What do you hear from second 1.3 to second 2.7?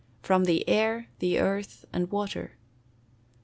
earth, and water.